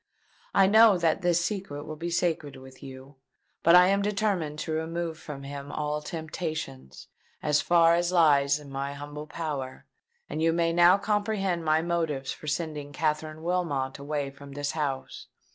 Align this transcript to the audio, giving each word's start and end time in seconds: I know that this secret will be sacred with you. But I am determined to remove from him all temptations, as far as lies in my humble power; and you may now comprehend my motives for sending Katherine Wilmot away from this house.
I 0.55 0.65
know 0.65 0.97
that 0.97 1.21
this 1.21 1.45
secret 1.45 1.83
will 1.83 1.95
be 1.95 2.09
sacred 2.09 2.55
with 2.55 2.81
you. 2.81 3.17
But 3.61 3.75
I 3.75 3.89
am 3.89 4.01
determined 4.01 4.57
to 4.59 4.71
remove 4.71 5.19
from 5.19 5.43
him 5.43 5.71
all 5.71 6.01
temptations, 6.01 7.07
as 7.43 7.61
far 7.61 7.93
as 7.93 8.11
lies 8.11 8.59
in 8.59 8.71
my 8.71 8.93
humble 8.93 9.27
power; 9.27 9.85
and 10.27 10.41
you 10.41 10.53
may 10.53 10.73
now 10.73 10.97
comprehend 10.97 11.63
my 11.63 11.83
motives 11.83 12.31
for 12.31 12.47
sending 12.47 12.91
Katherine 12.93 13.43
Wilmot 13.43 13.99
away 13.99 14.31
from 14.31 14.53
this 14.53 14.71
house. 14.71 15.27